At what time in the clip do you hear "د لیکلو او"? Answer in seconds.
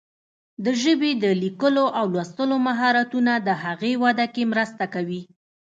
1.23-2.05